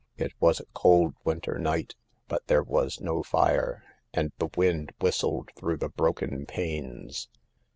It 0.17 0.31
was 0.39 0.59
a 0.59 0.65
cold 0.73 1.13
winter 1.23 1.59
night, 1.59 1.93
but 2.27 2.47
there 2.47 2.63
was 2.63 2.99
no 2.99 3.21
fire, 3.21 3.83
and 4.15 4.31
the 4.39 4.49
wind 4.57 4.93
whistled 4.99 5.51
through 5.55 5.77
the 5.77 5.89
broken 5.89 6.47
panes. 6.47 7.29